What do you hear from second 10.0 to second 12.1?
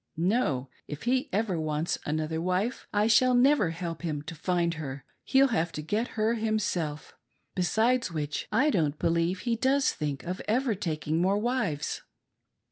of ever taking more wives."